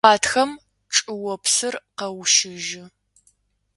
[0.09, 0.51] Гъатхэм
[0.93, 2.83] чӏыопсыр къэущыжьы.